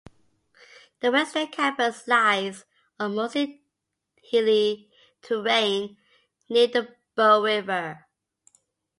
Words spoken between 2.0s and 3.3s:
lies on